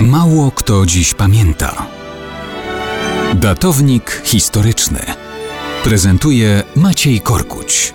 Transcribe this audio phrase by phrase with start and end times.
[0.00, 1.86] Mało kto dziś pamięta.
[3.34, 4.98] Datownik historyczny
[5.84, 7.94] prezentuje Maciej Korkuć.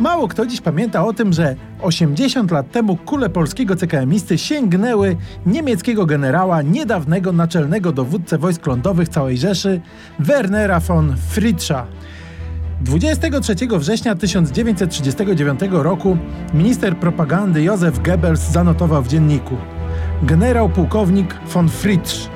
[0.00, 5.16] Mało kto dziś pamięta o tym, że 80 lat temu kule polskiego CKM-isty sięgnęły
[5.46, 9.80] niemieckiego generała, niedawnego naczelnego dowódcę wojsk lądowych całej Rzeszy,
[10.18, 11.86] Wernera von Fritzscha.
[12.80, 16.16] 23 września 1939 roku
[16.54, 19.56] minister propagandy Józef Goebbels zanotował w dzienniku
[20.22, 22.30] Generał pułkownik von Fritsch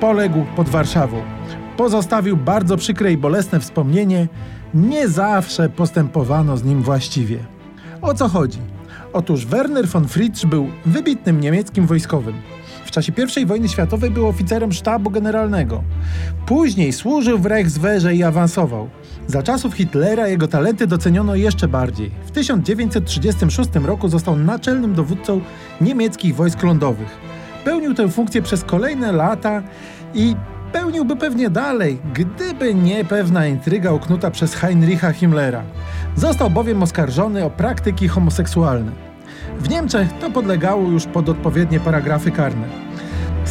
[0.00, 1.22] poległ pod Warszawą.
[1.76, 4.28] Pozostawił bardzo przykre i bolesne wspomnienie,
[4.74, 7.38] nie zawsze postępowano z nim właściwie.
[8.02, 8.58] O co chodzi?
[9.12, 12.34] Otóż Werner von Fritsch był wybitnym niemieckim wojskowym.
[12.84, 15.82] W czasie I wojny światowej był oficerem sztabu generalnego.
[16.46, 18.88] Później służył w Reichswehrze i awansował.
[19.26, 22.10] Za czasów Hitlera jego talenty doceniono jeszcze bardziej.
[22.26, 25.40] W 1936 roku został naczelnym dowódcą
[25.80, 27.18] niemieckich wojsk lądowych.
[27.64, 29.62] Pełnił tę funkcję przez kolejne lata
[30.14, 30.36] i
[30.72, 35.62] pełniłby pewnie dalej, gdyby nie pewna intryga uknuta przez Heinricha Himmlera.
[36.16, 38.92] Został bowiem oskarżony o praktyki homoseksualne.
[39.58, 42.85] W Niemczech to podlegało już pod odpowiednie paragrafy karne.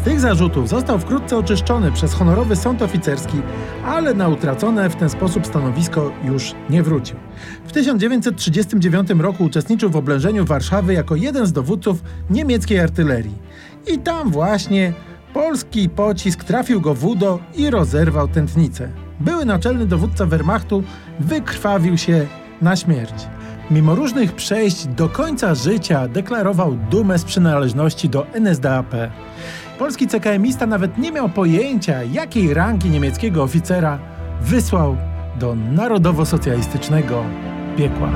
[0.00, 3.42] Z tych zarzutów został wkrótce oczyszczony przez honorowy sąd oficerski,
[3.86, 7.16] ale na utracone w ten sposób stanowisko już nie wrócił.
[7.64, 13.34] W 1939 roku uczestniczył w oblężeniu Warszawy jako jeden z dowódców niemieckiej artylerii.
[13.86, 14.92] I tam właśnie
[15.32, 18.88] polski pocisk trafił go w udo i rozerwał tętnicę.
[19.20, 20.82] Były naczelny dowódca Wehrmachtu
[21.20, 22.26] wykrwawił się
[22.62, 23.26] na śmierć.
[23.70, 28.94] Mimo różnych przejść do końca życia deklarował dumę z przynależności do NSDAP.
[29.78, 33.98] Polski CKMista nawet nie miał pojęcia, jakiej rangi niemieckiego oficera
[34.40, 34.96] wysłał
[35.40, 37.24] do narodowo-socjalistycznego
[37.76, 38.10] piekła.